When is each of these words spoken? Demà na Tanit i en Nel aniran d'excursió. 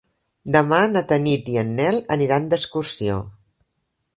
Demà 0.53 0.79
na 0.93 1.03
Tanit 1.11 1.51
i 1.55 1.59
en 1.63 1.69
Nel 1.81 1.99
aniran 2.17 2.49
d'excursió. 2.55 3.19